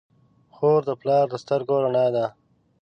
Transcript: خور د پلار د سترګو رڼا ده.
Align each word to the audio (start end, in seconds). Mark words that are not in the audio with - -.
خور 0.55 0.81
د 0.89 0.91
پلار 1.01 1.25
د 1.29 1.35
سترګو 1.43 1.75
رڼا 1.83 2.05
ده. 2.15 2.25